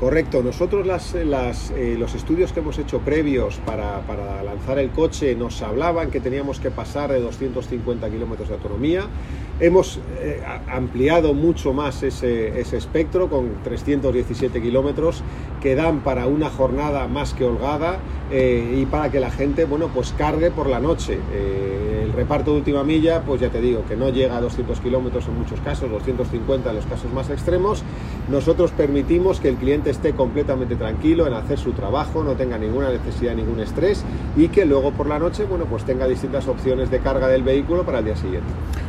Correcto, 0.00 0.44
nosotros 0.44 0.86
eh, 1.14 1.96
los 1.98 2.14
estudios 2.14 2.52
que 2.52 2.60
hemos 2.60 2.78
hecho 2.78 3.00
previos 3.00 3.56
para, 3.66 4.00
lanzar 4.44 4.78
el 4.78 4.90
coche 4.90 5.34
nos 5.34 5.60
hablaban 5.60 6.12
que 6.12 6.20
teníamos 6.20 6.60
que 6.60 6.70
pasar 6.70 7.10
de 7.10 7.20
250 7.20 8.08
kilómetros 8.08 8.48
de 8.48 8.54
autonomía. 8.54 9.06
Hemos 9.60 9.98
eh, 10.20 10.40
ampliado 10.70 11.34
mucho 11.34 11.72
más 11.72 12.04
ese, 12.04 12.60
espectro 12.60 13.28
con 13.28 13.54
317 13.64 14.62
kilómetros 14.62 15.24
que 15.60 15.74
dan 15.74 15.98
para 16.00 16.28
una 16.28 16.48
jornada 16.48 17.08
más 17.08 17.34
que 17.34 17.44
holgada 17.44 17.98
eh, 18.30 18.76
y 18.80 18.86
para 18.86 19.10
que 19.10 19.18
la 19.18 19.32
gente 19.32 19.64
bueno, 19.64 19.90
pues 19.92 20.14
cargue 20.16 20.52
por 20.52 20.68
la 20.68 20.78
noche. 20.78 21.18
el 21.32 22.12
reparto 22.12 22.52
de 22.52 22.58
última 22.58 22.84
milla, 22.84 23.22
pues 23.22 23.40
ya 23.40 23.50
te 23.50 23.60
digo, 23.60 23.84
que 23.88 23.96
no 23.96 24.10
llega 24.10 24.36
a 24.36 24.40
200 24.40 24.78
kilómetros 24.78 25.26
en 25.26 25.36
muchos 25.36 25.60
casos, 25.60 25.90
250 25.90 26.70
en 26.70 26.76
los 26.76 26.86
casos 26.86 27.12
más 27.12 27.28
extremos. 27.28 27.82
Nosotros 28.30 28.70
permitimos 28.70 29.40
que 29.40 29.48
el 29.48 29.56
cliente 29.56 29.90
esté 29.90 30.12
completamente 30.12 30.76
tranquilo 30.76 31.26
en 31.26 31.32
hacer 31.32 31.58
su 31.58 31.72
trabajo, 31.72 32.22
no 32.22 32.34
tenga 32.34 32.58
ninguna 32.58 32.90
necesidad, 32.90 33.34
ningún 33.34 33.58
estrés 33.58 34.04
y 34.36 34.48
que 34.48 34.64
luego 34.64 34.92
por 34.92 35.08
la 35.08 35.18
noche, 35.18 35.44
bueno, 35.44 35.64
pues 35.64 35.82
tenga 35.82 36.06
distintas 36.06 36.46
opciones 36.46 36.92
de 36.92 37.00
carga 37.00 37.26
del 37.26 37.42
vehículo 37.42 37.82
para 37.82 37.98
el 37.98 38.04
día 38.04 38.16
siguiente. 38.16 38.48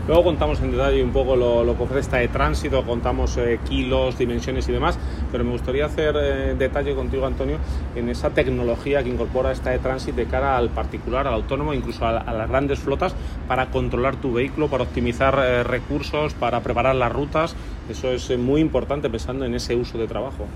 Luego 0.10 0.24
contamos 0.24 0.60
en 0.62 0.72
detalle 0.72 1.04
un 1.04 1.12
poco 1.12 1.36
lo, 1.36 1.78
que 1.78 1.84
ofrece 1.84 2.00
esta 2.00 2.18
de 2.18 2.30
tránsito, 2.30 2.84
contamos 2.84 3.38
eh, 3.38 3.60
kilos, 3.70 4.18
dimensiones 4.18 4.68
y 4.68 4.72
demás, 4.72 4.98
pero 5.32 5.44
me 5.44 5.52
gustaría 5.52 5.86
hacer 5.86 6.16
eh, 6.20 6.56
detalle 6.58 6.96
contigo, 6.96 7.28
Antonio, 7.28 7.58
en 7.96 8.10
esa 8.10 8.32
tecnología 8.32 9.04
que 9.04 9.10
incorpora 9.10 9.52
esta 9.52 9.70
de 9.70 9.78
tránsito 9.78 10.18
de 10.18 10.26
cara 10.26 10.58
al 10.58 10.70
particular, 10.70 11.28
al 11.28 11.36
autónomo, 11.36 11.76
incluso 11.76 12.08
a, 12.08 12.24
las 12.24 12.50
grandes 12.50 12.80
flotas, 12.80 13.14
para 13.48 13.70
controlar 13.70 14.16
tu 14.16 14.34
vehículo, 14.34 14.68
para 14.68 14.82
optimizar 14.82 15.38
eh, 15.44 15.62
recursos, 15.62 16.34
para 16.34 16.62
preparar 16.62 16.96
las 16.96 17.14
rutas. 17.14 17.56
Eso 17.88 18.12
es 18.12 18.36
muy 18.36 18.62
importante 18.62 19.12
pensando 19.12 19.46
en 19.46 19.54
ese 19.54 19.76
uso 19.76 20.00
de 20.00 20.08
trabajo. 20.08 20.48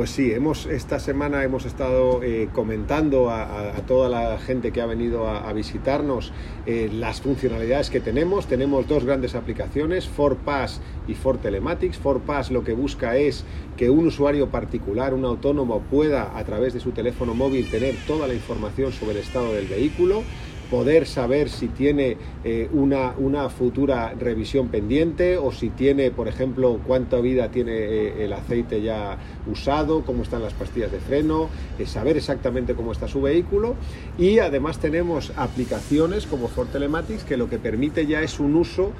Pues 0.00 0.12
sí, 0.12 0.32
esta 0.70 0.98
semana 0.98 1.44
hemos 1.44 1.66
estado 1.66 2.22
eh, 2.22 2.48
comentando 2.54 3.28
a, 3.28 3.74
toda 3.86 4.08
la 4.08 4.38
gente 4.38 4.72
que 4.72 4.80
ha 4.80 4.86
venido 4.86 5.28
a, 5.28 5.52
visitarnos 5.52 6.32
eh, 6.64 6.88
las 6.90 7.20
funcionalidades 7.20 7.90
que 7.90 8.00
tenemos. 8.00 8.46
Tenemos 8.46 8.88
dos 8.88 9.04
grandes 9.04 9.34
aplicaciones, 9.34 10.08
ForPass 10.08 10.80
y 11.06 11.12
ForTelematics. 11.12 11.98
ForPass 11.98 12.50
lo 12.50 12.64
que 12.64 12.72
busca 12.72 13.18
es 13.18 13.44
que 13.76 13.90
un 13.90 14.06
usuario 14.06 14.48
particular, 14.48 15.12
un 15.12 15.26
autónomo, 15.26 15.80
pueda 15.80 16.34
a 16.34 16.44
través 16.44 16.72
de 16.72 16.80
su 16.80 16.92
teléfono 16.92 17.34
móvil 17.34 17.68
tener 17.68 17.94
toda 18.06 18.26
la 18.26 18.32
información 18.32 18.92
sobre 18.92 19.12
el 19.12 19.18
estado 19.18 19.52
del 19.52 19.66
vehículo 19.66 20.22
poder 20.70 21.06
saber 21.06 21.50
si 21.50 21.66
tiene 21.66 22.16
eh, 22.44 22.68
una, 22.72 23.14
una, 23.18 23.50
futura 23.50 24.14
revisión 24.18 24.68
pendiente 24.68 25.36
o 25.36 25.50
si 25.50 25.68
tiene, 25.70 26.10
por 26.12 26.28
ejemplo, 26.28 26.78
cuánta 26.86 27.20
vida 27.20 27.50
tiene 27.50 27.72
eh, 27.72 28.24
el 28.24 28.32
aceite 28.32 28.80
ya 28.80 29.18
usado, 29.50 30.04
cómo 30.04 30.22
están 30.22 30.42
las 30.42 30.54
pastillas 30.54 30.92
de 30.92 31.00
freno, 31.00 31.48
eh, 31.78 31.86
saber 31.86 32.16
exactamente 32.16 32.74
cómo 32.74 32.92
está 32.92 33.08
su 33.08 33.20
vehículo. 33.20 33.74
Y 34.16 34.38
además 34.38 34.78
tenemos 34.78 35.32
aplicaciones 35.36 36.26
como 36.26 36.46
Ford 36.48 36.68
Telematics 36.68 37.24
que 37.24 37.36
lo 37.36 37.50
que 37.50 37.58
permite 37.58 38.06
ya 38.06 38.22
es 38.22 38.38
un 38.38 38.54
uso 38.54 38.92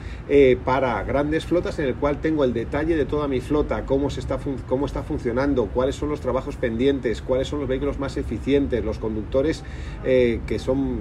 para 0.65 1.03
grandes 1.05 1.45
flotas 1.45 1.79
en 1.79 1.87
el 1.87 1.95
cual 1.95 2.21
tengo 2.21 2.45
el 2.45 2.53
detalle 2.53 2.97
de 2.97 3.05
toda 3.05 3.29
mi 3.29 3.41
flota, 3.41 3.85
cómo, 3.85 4.11
se 4.11 4.21
está 4.21 4.39
cómo 4.69 4.87
está 4.87 5.03
funcionando, 5.03 5.67
cuáles 5.67 5.97
son 5.97 6.09
los 6.09 6.21
trabajos 6.21 6.57
pendientes, 6.57 7.23
cuáles 7.23 7.49
son 7.49 7.61
los 7.61 7.69
vehículos 7.69 7.99
más 7.99 8.17
eficientes, 8.17 8.85
los 8.85 8.99
conductores 8.99 9.63
que 10.03 10.59
son 10.59 11.01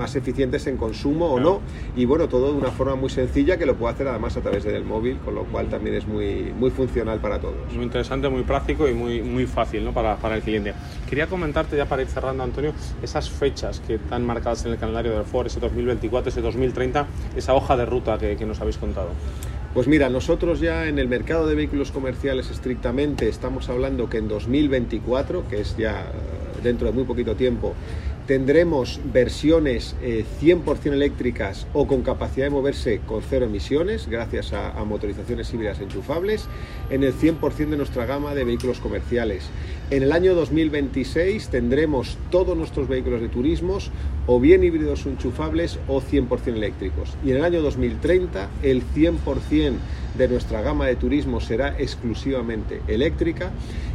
más 0.00 0.16
eficientes 0.16 0.66
en 0.66 0.78
consumo 0.78 1.26
o 1.26 1.38
no. 1.38 1.60
Y 1.94 2.06
bueno, 2.06 2.26
todo 2.26 2.52
de 2.52 2.58
una 2.58 2.70
forma 2.70 2.96
muy 2.96 3.10
sencilla 3.10 3.58
que 3.58 3.66
lo 3.66 3.76
puedo 3.76 3.92
hacer 3.92 4.08
además 4.08 4.34
a 4.38 4.40
través 4.40 4.64
del 4.64 4.82
móvil, 4.82 5.18
con 5.18 5.34
lo 5.34 5.44
cual 5.44 5.68
también 5.68 5.94
es 5.94 6.06
muy, 6.06 6.52
muy 6.58 6.70
funcional 6.70 7.20
para 7.20 7.38
todos. 7.38 7.72
Muy 7.74 7.84
interesante, 7.84 8.28
muy 8.30 8.42
práctico 8.42 8.88
y 8.88 8.94
muy, 8.94 9.20
muy 9.20 9.46
fácil 9.46 9.84
¿no? 9.84 9.92
para, 9.92 10.16
para 10.16 10.36
el 10.36 10.42
cliente. 10.42 10.72
Quería 11.08 11.26
comentarte 11.26 11.76
ya 11.76 11.84
para 11.84 12.00
ir 12.00 12.08
cerrando, 12.08 12.42
Antonio, 12.42 12.72
esas 13.02 13.28
fechas 13.28 13.80
que 13.86 13.96
están 13.96 14.24
marcadas 14.24 14.64
en 14.64 14.72
el 14.72 14.78
calendario 14.78 15.12
del 15.12 15.24
Ford, 15.24 15.46
ese 15.46 15.60
2024, 15.60 16.30
ese 16.30 16.40
2030, 16.40 17.06
esa 17.36 17.54
hoja 17.54 17.76
de 17.76 17.84
ruta 17.84 18.16
que, 18.16 18.36
que 18.36 18.46
nos 18.46 18.58
habéis 18.60 18.78
contado. 18.78 19.10
Pues 19.74 19.86
mira, 19.86 20.08
nosotros 20.08 20.60
ya 20.60 20.88
en 20.88 20.98
el 20.98 21.08
mercado 21.08 21.46
de 21.46 21.54
vehículos 21.54 21.92
comerciales 21.92 22.50
estrictamente 22.50 23.28
estamos 23.28 23.68
hablando 23.68 24.08
que 24.08 24.16
en 24.16 24.26
2024, 24.28 25.46
que 25.48 25.60
es 25.60 25.76
ya 25.76 26.06
dentro 26.62 26.88
de 26.88 26.92
muy 26.92 27.04
poquito 27.04 27.36
tiempo, 27.36 27.74
tendremos 28.30 29.00
versiones 29.12 29.96
100% 30.00 30.86
eh, 30.86 30.94
eléctricas 30.94 31.66
o 31.72 31.88
con 31.88 32.02
capacidad 32.02 32.46
de 32.46 32.50
moverse 32.50 33.00
con 33.04 33.22
cero 33.28 33.46
emisiones 33.46 34.06
gracias 34.06 34.52
a, 34.52 34.84
motorizaciones 34.84 35.52
híbridas 35.52 35.80
enchufables 35.80 36.46
en 36.90 37.02
el 37.02 37.12
100% 37.12 37.70
de 37.70 37.76
nuestra 37.76 38.06
gama 38.06 38.36
de 38.36 38.44
vehículos 38.44 38.78
comerciales. 38.78 39.48
En 39.90 40.04
el 40.04 40.12
año 40.12 40.36
2026 40.36 41.48
tendremos 41.48 42.18
todos 42.30 42.56
nuestros 42.56 42.86
vehículos 42.86 43.20
de 43.20 43.30
turismos 43.30 43.90
o 44.28 44.38
bien 44.38 44.62
híbridos 44.62 45.06
enchufables 45.06 45.80
o 45.88 46.00
100% 46.00 46.54
eléctricos. 46.54 47.16
Y 47.24 47.32
en 47.32 47.38
el 47.38 47.44
año 47.44 47.62
2030 47.62 48.48
el 48.62 48.84
100% 48.84 49.72
de 50.16 50.28
nuestra 50.28 50.62
gama 50.62 50.86
de 50.86 50.96
turismo 50.96 51.40
será 51.40 51.74
exclusivamente 51.78 52.80
eléctrica 52.88 53.50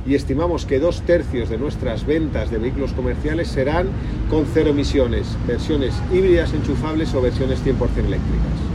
y 0.06 0.16
estimamos 0.16 0.66
que 0.66 0.80
dos 0.80 1.02
tercios 1.02 1.50
de 1.50 1.58
nuestras 1.58 2.06
ventas 2.06 2.52
de 2.52 2.58
vehículos 2.58 2.94
comerciales 2.94 3.48
serán 3.48 3.88
con 4.30 4.46
cero 4.54 4.70
emisiones, 4.70 5.38
versiones 5.48 5.94
híbridas 6.14 6.54
enchufables 6.54 7.14
o 7.14 7.22
versiones 7.22 7.64
100% 7.66 7.74
eléctricas. 8.06 8.66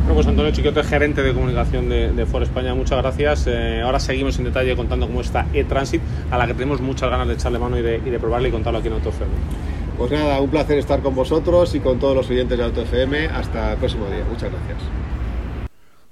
Bueno, 0.00 0.14
pues 0.14 0.26
Antonio 0.28 0.52
Chiquiote, 0.52 0.84
gerente 0.84 1.20
de 1.22 1.34
comunicación 1.34 1.88
de, 1.88 2.26
Ford 2.26 2.44
España, 2.44 2.74
muchas 2.76 2.98
gracias. 2.98 3.48
Eh, 3.48 3.82
ahora 3.82 3.98
seguimos 3.98 4.38
en 4.38 4.44
detalle 4.44 4.76
contando 4.76 5.08
cómo 5.08 5.20
está 5.20 5.46
e-Transit, 5.52 6.00
a 6.30 6.38
la 6.38 6.46
que 6.46 6.54
tenemos 6.54 6.80
muchas 6.80 7.10
ganas 7.10 7.26
de 7.26 7.34
echarle 7.34 7.58
mano 7.58 7.76
y 7.76 7.82
de, 7.82 8.00
y 8.04 8.10
de 8.10 8.18
probarle 8.20 8.50
y 8.50 8.52
contarlo 8.52 8.78
aquí 8.78 8.86
en 8.86 8.94
AutoFM. 8.94 9.32
Pues 9.98 10.12
nada, 10.12 10.40
un 10.40 10.50
placer 10.50 10.78
estar 10.78 11.00
con 11.00 11.14
vosotros 11.14 11.74
y 11.74 11.80
con 11.80 11.98
todos 11.98 12.14
los 12.14 12.30
oyentes 12.30 12.56
de 12.56 12.62
AutoFM. 12.62 13.26
Hasta 13.26 13.72
el 13.72 13.78
próximo 13.78 14.06
día. 14.06 14.24
Muchas 14.30 14.52
gracias. 14.52 15.15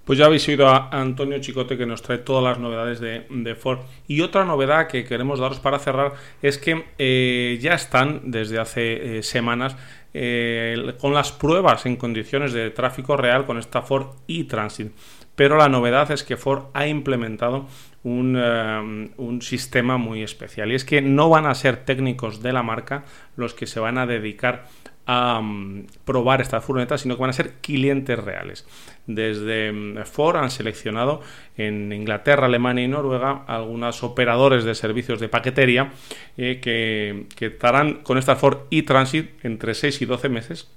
Pues 0.04 0.18
ya 0.18 0.26
habéis 0.26 0.46
oído 0.48 0.68
a 0.68 0.90
Antonio 0.90 1.38
Chicote 1.38 1.78
que 1.78 1.86
nos 1.86 2.02
trae 2.02 2.18
todas 2.18 2.44
las 2.44 2.58
novedades 2.58 3.00
de, 3.00 3.54
Ford. 3.54 3.80
Y 4.06 4.20
otra 4.20 4.44
novedad 4.44 4.86
que 4.86 5.04
queremos 5.04 5.38
daros 5.38 5.60
para 5.60 5.78
cerrar 5.78 6.12
es 6.42 6.58
que 6.58 6.84
eh, 6.98 7.58
ya 7.60 7.72
están 7.72 8.20
desde 8.24 8.58
hace 8.58 9.18
eh, 9.18 9.22
semanas 9.22 9.76
eh, 10.12 10.94
con 11.00 11.14
las 11.14 11.32
pruebas 11.32 11.86
en 11.86 11.96
condiciones 11.96 12.52
de 12.52 12.70
tráfico 12.70 13.16
real 13.16 13.46
con 13.46 13.56
esta 13.58 13.80
Ford 13.80 14.08
e-Transit. 14.28 14.92
Pero 15.34 15.56
la 15.56 15.70
novedad 15.70 16.10
es 16.10 16.22
que 16.22 16.36
Ford 16.36 16.66
ha 16.74 16.86
implementado 16.86 17.66
un, 18.04 18.36
un, 19.16 19.42
sistema 19.42 19.96
muy 19.96 20.22
especial. 20.22 20.70
Y 20.70 20.74
es 20.74 20.84
que 20.84 21.00
no 21.00 21.30
van 21.30 21.46
a 21.46 21.54
ser 21.54 21.78
técnicos 21.78 22.42
de 22.42 22.52
la 22.52 22.62
marca 22.62 23.04
los 23.36 23.54
que 23.54 23.66
se 23.66 23.80
van 23.80 23.98
a 23.98 24.06
dedicar 24.06 24.66
a 25.06 25.42
probar 26.04 26.40
estas 26.40 26.64
furgonetas, 26.64 27.02
sino 27.02 27.16
que 27.16 27.20
van 27.20 27.30
a 27.30 27.34
ser 27.34 27.54
clientes 27.60 28.18
reales. 28.18 28.66
Desde 29.06 29.72
mm, 29.72 30.04
Ford 30.04 30.36
han 30.36 30.50
seleccionado 30.50 31.20
en 31.56 31.92
Inglaterra, 31.92 32.46
Alemania 32.46 32.84
y 32.84 32.88
Noruega 32.88 33.44
algunos 33.46 34.02
operadores 34.02 34.64
de 34.64 34.74
servicios 34.74 35.20
de 35.20 35.28
paquetería 35.28 35.92
eh, 36.36 36.60
que, 36.62 37.26
que, 37.36 37.46
estarán 37.46 38.02
con 38.02 38.18
esta 38.18 38.36
Ford 38.36 38.60
e-Transit 38.70 39.44
entre 39.44 39.74
6 39.74 40.02
y 40.02 40.06
12 40.06 40.28
meses. 40.28 40.70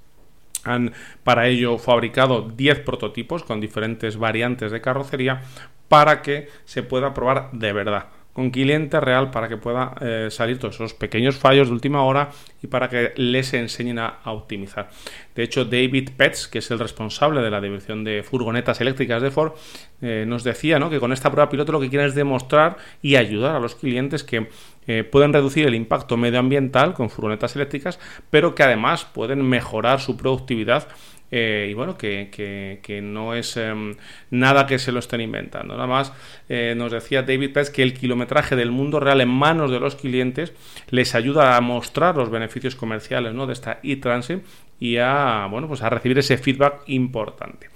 Han 0.64 0.92
para 1.24 1.46
ello 1.46 1.78
fabricado 1.78 2.42
10 2.42 2.80
prototipos 2.80 3.44
con 3.44 3.60
diferentes 3.60 4.18
variantes 4.18 4.72
de 4.72 4.80
carrocería 4.80 5.42
para 5.88 6.20
que 6.20 6.48
se 6.64 6.82
pueda 6.82 7.14
probar 7.14 7.50
de 7.52 7.72
verdad 7.72 8.17
con 8.38 8.50
cliente 8.50 9.00
real 9.00 9.32
para 9.32 9.48
que 9.48 9.56
pueda 9.56 9.96
eh, 10.00 10.28
salir 10.30 10.60
todos 10.60 10.76
esos 10.76 10.94
pequeños 10.94 11.34
fallos 11.34 11.66
de 11.66 11.74
última 11.74 12.04
hora 12.04 12.30
y 12.62 12.68
para 12.68 12.88
que 12.88 13.12
les 13.16 13.52
enseñen 13.52 13.98
a, 13.98 14.20
optimizar. 14.26 14.90
De 15.34 15.42
hecho, 15.42 15.64
David 15.64 16.10
Petz, 16.16 16.46
que 16.46 16.60
es 16.60 16.70
el 16.70 16.78
responsable 16.78 17.40
de 17.40 17.50
la 17.50 17.60
división 17.60 18.04
de 18.04 18.22
furgonetas 18.22 18.80
eléctricas 18.80 19.22
de 19.22 19.32
Ford, 19.32 19.54
eh, 20.02 20.24
nos 20.24 20.44
decía 20.44 20.78
que 20.88 21.00
con 21.00 21.12
esta 21.12 21.32
prueba 21.32 21.50
piloto 21.50 21.72
lo 21.72 21.80
que 21.80 21.88
quieren 21.88 22.06
es 22.06 22.14
demostrar 22.14 22.76
y 23.02 23.16
ayudar 23.16 23.56
a 23.56 23.58
los 23.58 23.74
clientes 23.74 24.22
que 24.22 24.48
eh, 24.86 25.02
pueden 25.02 25.32
reducir 25.32 25.66
el 25.66 25.74
impacto 25.74 26.16
medioambiental 26.16 26.94
con 26.94 27.10
furgonetas 27.10 27.56
eléctricas, 27.56 27.98
pero 28.30 28.54
que 28.54 28.62
además 28.62 29.04
pueden 29.04 29.42
mejorar 29.42 29.98
su 29.98 30.16
productividad 30.16 30.86
eh, 31.30 31.68
y 31.70 31.74
bueno, 31.74 31.96
que, 31.96 33.00
no 33.02 33.34
es 33.34 33.56
em, 33.56 33.94
nada 34.30 34.66
que 34.66 34.78
se 34.78 34.92
lo 34.92 34.98
estén 34.98 35.20
inventando. 35.20 35.74
Nada 35.74 35.86
más 35.86 36.12
eh, 36.48 36.74
nos 36.76 36.92
decía 36.92 37.22
David 37.22 37.52
Pez 37.52 37.70
que 37.70 37.82
el 37.82 37.94
kilometraje 37.94 38.56
del 38.56 38.70
mundo 38.70 39.00
real 39.00 39.20
en 39.20 39.28
manos 39.28 39.70
de 39.70 39.80
los 39.80 39.96
clientes 39.96 40.52
les 40.90 41.14
ayuda 41.14 41.56
a 41.56 41.60
mostrar 41.60 42.16
los 42.16 42.30
beneficios 42.30 42.76
comerciales 42.76 43.34
¿no? 43.34 43.46
de 43.46 43.52
esta 43.52 43.78
e-transit 43.82 44.42
y 44.80 44.96
a, 44.98 45.46
bueno, 45.50 45.68
pues 45.68 45.82
a 45.82 45.90
recibir 45.90 46.18
ese 46.18 46.38
feedback 46.38 46.82
importante. 46.86 47.68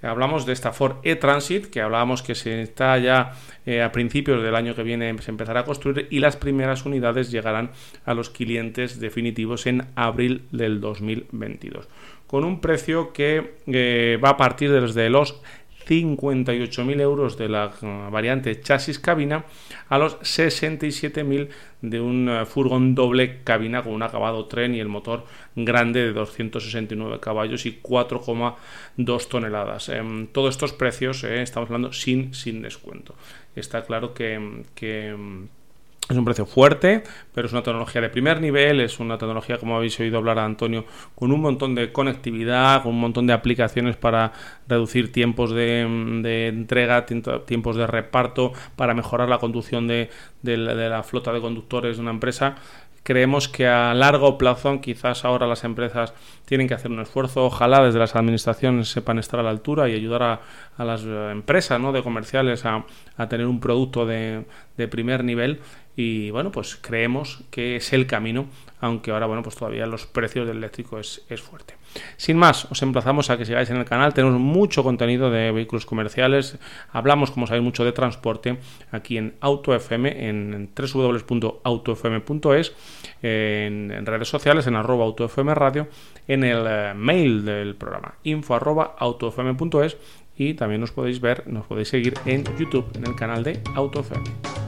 Hablamos 0.00 0.46
de 0.46 0.52
esta 0.52 0.72
Ford 0.72 0.98
e-Transit, 1.02 1.66
que 1.66 1.80
hablábamos 1.80 2.22
que 2.22 2.36
se 2.36 2.62
está 2.62 2.96
ya 2.98 3.32
eh, 3.66 3.82
a 3.82 3.90
principios 3.90 4.42
del 4.44 4.54
año 4.54 4.76
que 4.76 4.84
viene, 4.84 5.16
se 5.18 5.32
empezará 5.32 5.60
a 5.60 5.64
construir 5.64 6.06
y 6.10 6.20
las 6.20 6.36
primeras 6.36 6.86
unidades 6.86 7.32
llegarán 7.32 7.72
a 8.04 8.14
los 8.14 8.30
clientes 8.30 9.00
definitivos 9.00 9.66
en 9.66 9.88
abril 9.96 10.46
del 10.52 10.80
2022. 10.80 11.88
Con 12.28 12.44
un 12.44 12.60
precio 12.60 13.12
que 13.12 13.56
eh, 13.66 14.20
va 14.22 14.30
a 14.30 14.36
partir 14.36 14.70
desde 14.70 15.10
los 15.10 15.40
58.000 15.88 17.00
euros 17.00 17.38
de 17.38 17.48
la 17.48 17.72
uh, 17.80 18.10
variante 18.10 18.60
chasis 18.60 18.98
cabina 18.98 19.46
a 19.88 19.98
los 19.98 20.20
67.000 20.20 21.48
de 21.80 22.00
un 22.00 22.28
uh, 22.28 22.44
furgón 22.44 22.94
doble 22.94 23.42
cabina 23.42 23.82
con 23.82 23.94
un 23.94 24.02
acabado 24.02 24.46
tren 24.46 24.74
y 24.74 24.80
el 24.80 24.88
motor 24.88 25.24
grande 25.56 26.04
de 26.04 26.12
269 26.12 27.20
caballos 27.20 27.64
y 27.64 27.80
4,2 27.80 29.28
toneladas. 29.28 29.88
Eh, 29.88 30.28
todos 30.32 30.54
estos 30.54 30.74
precios 30.74 31.24
eh, 31.24 31.42
estamos 31.42 31.70
hablando 31.70 31.92
sin, 31.92 32.34
sin 32.34 32.60
descuento. 32.60 33.14
Está 33.56 33.84
claro 33.84 34.12
que, 34.12 34.64
que 34.74 35.16
es 36.08 36.16
un 36.16 36.24
precio 36.24 36.46
fuerte, 36.46 37.02
pero 37.34 37.46
es 37.46 37.52
una 37.52 37.62
tecnología 37.62 38.00
de 38.00 38.08
primer 38.08 38.40
nivel, 38.40 38.80
es 38.80 38.98
una 38.98 39.18
tecnología, 39.18 39.58
como 39.58 39.76
habéis 39.76 39.98
oído 40.00 40.18
hablar 40.18 40.38
a 40.38 40.44
Antonio, 40.44 40.86
con 41.14 41.32
un 41.32 41.40
montón 41.40 41.74
de 41.74 41.92
conectividad, 41.92 42.82
con 42.82 42.94
un 42.94 43.00
montón 43.00 43.26
de 43.26 43.34
aplicaciones 43.34 43.96
para 43.96 44.32
reducir 44.66 45.12
tiempos 45.12 45.50
de, 45.50 46.48
entrega, 46.48 47.04
tiempos 47.04 47.76
de 47.76 47.86
reparto, 47.86 48.52
para 48.76 48.94
mejorar 48.94 49.28
la 49.28 49.38
conducción 49.38 49.86
de, 49.86 50.08
la, 50.42 51.02
flota 51.02 51.32
de 51.32 51.40
conductores 51.40 51.96
de 51.96 52.02
una 52.02 52.12
empresa. 52.12 52.56
Creemos 53.02 53.48
que 53.48 53.66
a 53.66 53.94
largo 53.94 54.36
plazo 54.36 54.80
quizás 54.80 55.24
ahora 55.24 55.46
las 55.46 55.64
empresas 55.64 56.12
tienen 56.44 56.68
que 56.68 56.74
hacer 56.74 56.90
un 56.90 57.00
esfuerzo, 57.00 57.46
ojalá 57.46 57.82
desde 57.82 57.98
las 57.98 58.16
administraciones 58.16 58.88
sepan 58.88 59.18
estar 59.18 59.40
a 59.40 59.42
la 59.42 59.50
altura 59.50 59.88
y 59.88 59.94
ayudar 59.94 60.22
a, 60.22 60.84
las 60.84 61.04
empresas 61.04 61.80
¿no? 61.80 61.92
de 61.92 62.02
comerciales 62.02 62.64
a, 62.66 62.84
tener 63.28 63.46
un 63.46 63.60
producto 63.60 64.04
de, 64.04 64.44
de 64.76 64.88
primer 64.88 65.24
nivel 65.24 65.60
y 65.98 66.30
bueno, 66.30 66.50
pues 66.52 66.78
creemos 66.80 67.42
que 67.50 67.74
es 67.74 67.92
el 67.92 68.06
camino, 68.06 68.46
aunque 68.80 69.10
ahora 69.10 69.26
bueno, 69.26 69.42
pues 69.42 69.56
todavía 69.56 69.84
los 69.84 70.06
precios 70.06 70.46
del 70.46 70.58
eléctrico 70.58 71.00
es, 71.00 71.24
fuerte. 71.42 71.74
Sin 72.16 72.36
más, 72.36 72.70
os 72.70 72.80
emplazamos 72.82 73.30
a 73.30 73.36
que 73.36 73.44
sigáis 73.44 73.68
en 73.70 73.78
el 73.78 73.84
canal, 73.84 74.14
tenemos 74.14 74.38
mucho 74.38 74.84
contenido 74.84 75.28
de 75.28 75.50
vehículos 75.50 75.86
comerciales, 75.86 76.56
hablamos 76.92 77.32
como 77.32 77.48
sabéis 77.48 77.64
mucho 77.64 77.84
de 77.84 77.90
transporte 77.90 78.58
aquí 78.92 79.18
en 79.18 79.34
AutoFM, 79.40 80.28
en 80.28 80.70
www.autofm.es, 80.72 82.72
en, 83.20 84.06
redes 84.06 84.28
sociales, 84.28 84.68
en 84.68 84.76
arroba 84.76 85.04
autofm 85.04 85.48
radio, 85.48 85.88
en 86.28 86.44
el 86.44 86.64
eh, 86.68 86.92
mail 86.94 87.44
del 87.44 87.74
programa 87.74 88.14
info 88.22 88.54
arroba 88.54 88.94
autofm.es 89.00 89.96
y 90.36 90.54
también 90.54 90.80
nos 90.80 90.92
podéis 90.92 91.20
ver, 91.20 91.48
nos 91.48 91.66
podéis 91.66 91.88
seguir 91.88 92.14
en 92.24 92.44
YouTube, 92.56 92.86
en 92.94 93.04
el 93.04 93.16
canal 93.16 93.42
de 93.42 93.60
AutoFM. 93.74 94.67